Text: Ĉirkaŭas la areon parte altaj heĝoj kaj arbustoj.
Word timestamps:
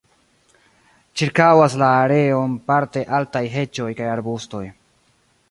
Ĉirkaŭas 1.21 1.75
la 1.81 1.89
areon 2.07 2.57
parte 2.73 3.05
altaj 3.19 3.43
heĝoj 3.59 3.91
kaj 4.01 4.11
arbustoj. 4.17 4.65